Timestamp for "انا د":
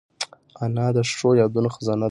0.63-0.97